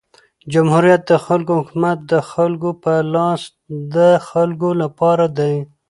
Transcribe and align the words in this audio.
جمهوریت 0.53 1.01
د 1.07 1.13
خلکو 1.25 1.51
حکومت 1.59 1.97
د 2.11 2.13
خلکو 2.31 2.69
په 2.83 2.93
لاس 3.13 3.41
د 3.95 3.97
خلکو 4.29 4.69
له 4.79 4.87
پاره 4.99 5.27
دئ. 5.37 5.55